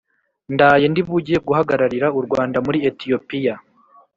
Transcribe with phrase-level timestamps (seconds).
[0.53, 3.53] ndaye ndi bujye guhagararira u rwanda muri etiyopiya.